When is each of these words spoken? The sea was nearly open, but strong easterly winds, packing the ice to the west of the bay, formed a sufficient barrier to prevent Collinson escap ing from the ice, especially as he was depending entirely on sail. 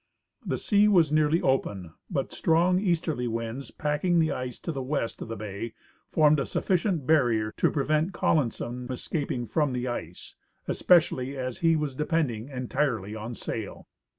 The 0.43 0.57
sea 0.57 0.87
was 0.87 1.11
nearly 1.11 1.43
open, 1.43 1.93
but 2.09 2.31
strong 2.33 2.79
easterly 2.79 3.27
winds, 3.27 3.69
packing 3.69 4.17
the 4.17 4.31
ice 4.31 4.57
to 4.61 4.71
the 4.71 4.81
west 4.81 5.21
of 5.21 5.27
the 5.27 5.35
bay, 5.35 5.75
formed 6.09 6.39
a 6.39 6.47
sufficient 6.47 7.05
barrier 7.05 7.51
to 7.57 7.69
prevent 7.69 8.11
Collinson 8.11 8.87
escap 8.87 9.29
ing 9.29 9.45
from 9.45 9.73
the 9.73 9.87
ice, 9.87 10.33
especially 10.67 11.37
as 11.37 11.59
he 11.59 11.75
was 11.75 11.93
depending 11.93 12.49
entirely 12.49 13.15
on 13.15 13.35
sail. 13.35 13.87